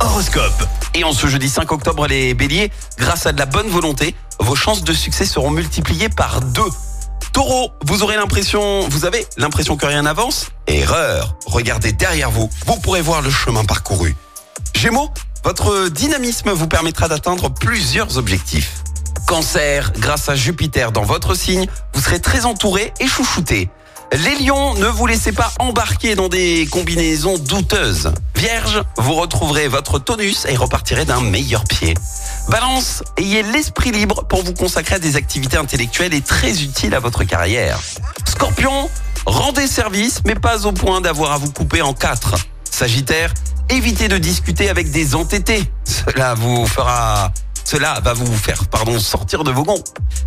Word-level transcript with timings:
Horoscope. 0.00 0.66
Et 0.94 1.04
en 1.04 1.12
ce 1.12 1.28
jeudi 1.28 1.48
5 1.48 1.70
octobre, 1.70 2.08
les 2.08 2.34
béliers, 2.34 2.72
grâce 2.98 3.26
à 3.26 3.32
de 3.32 3.38
la 3.38 3.46
bonne 3.46 3.68
volonté, 3.68 4.16
vos 4.40 4.56
chances 4.56 4.82
de 4.82 4.92
succès 4.92 5.24
seront 5.24 5.50
multipliées 5.50 6.08
par 6.08 6.40
deux. 6.40 6.70
Taureau, 7.32 7.70
vous 7.84 8.02
aurez 8.02 8.16
l'impression, 8.16 8.88
vous 8.88 9.04
avez 9.04 9.26
l'impression 9.36 9.76
que 9.76 9.86
rien 9.86 10.02
n'avance 10.02 10.48
Erreur. 10.66 11.36
Regardez 11.46 11.92
derrière 11.92 12.32
vous, 12.32 12.50
vous 12.66 12.80
pourrez 12.80 13.00
voir 13.00 13.22
le 13.22 13.30
chemin 13.30 13.64
parcouru. 13.64 14.16
Gémeaux, 14.74 15.10
votre 15.44 15.88
dynamisme 15.88 16.50
vous 16.50 16.66
permettra 16.66 17.06
d'atteindre 17.06 17.48
plusieurs 17.48 18.18
objectifs. 18.18 18.82
Cancer, 19.28 19.92
grâce 19.96 20.28
à 20.28 20.34
Jupiter 20.34 20.90
dans 20.90 21.04
votre 21.04 21.36
signe, 21.36 21.66
vous 21.92 22.00
serez 22.00 22.20
très 22.20 22.44
entouré 22.44 22.92
et 22.98 23.06
chouchouté. 23.06 23.70
Les 24.22 24.36
lions, 24.36 24.74
ne 24.74 24.86
vous 24.86 25.08
laissez 25.08 25.32
pas 25.32 25.50
embarquer 25.58 26.14
dans 26.14 26.28
des 26.28 26.68
combinaisons 26.70 27.36
douteuses. 27.36 28.12
Vierge, 28.36 28.80
vous 28.96 29.14
retrouverez 29.14 29.66
votre 29.66 29.98
tonus 29.98 30.46
et 30.48 30.54
repartirez 30.54 31.04
d'un 31.04 31.20
meilleur 31.20 31.64
pied. 31.64 31.94
Balance, 32.48 33.02
ayez 33.16 33.42
l'esprit 33.42 33.90
libre 33.90 34.24
pour 34.28 34.44
vous 34.44 34.54
consacrer 34.54 34.96
à 34.96 34.98
des 35.00 35.16
activités 35.16 35.56
intellectuelles 35.56 36.14
et 36.14 36.20
très 36.20 36.62
utiles 36.62 36.94
à 36.94 37.00
votre 37.00 37.24
carrière. 37.24 37.80
Scorpion, 38.24 38.88
rendez 39.26 39.66
service, 39.66 40.20
mais 40.24 40.36
pas 40.36 40.64
au 40.64 40.70
point 40.70 41.00
d'avoir 41.00 41.32
à 41.32 41.38
vous 41.38 41.50
couper 41.50 41.82
en 41.82 41.92
quatre. 41.92 42.36
Sagittaire, 42.70 43.34
évitez 43.68 44.06
de 44.06 44.18
discuter 44.18 44.68
avec 44.68 44.92
des 44.92 45.16
entêtés. 45.16 45.64
Cela 45.84 46.34
vous 46.34 46.68
fera 46.68 47.32
cela 47.64 48.00
va 48.00 48.12
vous 48.12 48.36
faire 48.36 48.66
pardon, 48.66 48.98
sortir 48.98 49.44
de 49.44 49.50
vos 49.50 49.64
gonds. 49.64 49.82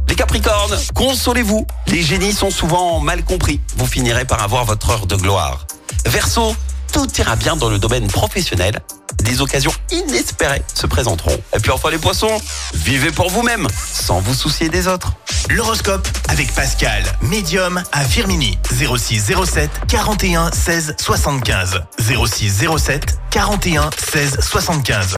Les 0.10 0.16
Capricornes, 0.16 0.78
consolez-vous. 0.94 1.66
Les 1.88 2.02
génies 2.02 2.34
sont 2.34 2.50
souvent 2.52 3.00
mal 3.00 3.24
compris. 3.24 3.62
Vous 3.78 3.86
finirez 3.86 4.26
par 4.26 4.42
avoir 4.42 4.66
votre 4.66 4.90
heure 4.90 5.06
de 5.06 5.16
gloire. 5.16 5.66
Verseau, 6.06 6.56
tout 6.92 7.08
ira 7.18 7.36
bien 7.36 7.56
dans 7.56 7.70
le 7.70 7.80
domaine 7.80 8.08
professionnel. 8.08 8.82
Des 9.24 9.42
occasions 9.42 9.74
inespérées 9.92 10.62
se 10.74 10.88
présenteront. 10.88 11.38
Et 11.56 11.60
puis 11.60 11.72
enfin 11.72 11.90
les 11.90 11.98
poissons, 11.98 12.40
vivez 12.74 13.12
pour 13.12 13.30
vous-même, 13.30 13.68
sans 13.92 14.20
vous 14.20 14.34
soucier 14.34 14.70
des 14.70 14.88
autres. 14.88 15.14
L'horoscope 15.50 16.08
avec 16.30 16.54
Pascal, 16.54 17.04
médium 17.22 17.82
à 17.92 18.04
Firmini. 18.04 18.58
06 18.72 19.34
07 19.46 19.70
41 19.88 20.52
16 20.52 20.96
75. 20.98 21.84
06 22.00 22.66
07 22.78 23.18
41 23.32 23.90
16 23.98 24.40
75. 24.42 25.18